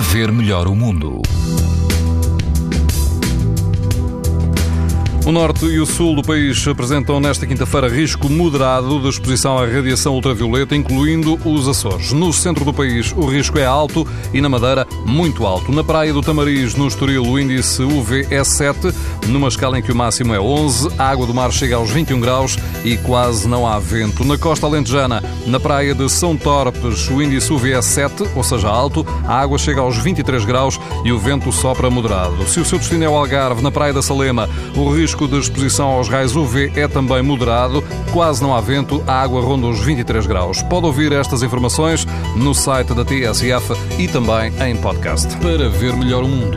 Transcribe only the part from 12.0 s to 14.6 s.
No centro do país, o risco é alto e na